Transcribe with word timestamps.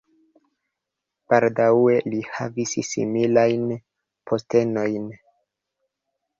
Baldaŭe 1.33 1.99
li 2.15 2.23
havis 2.39 2.75
similajn 2.89 3.69
postenojn. 4.33 5.09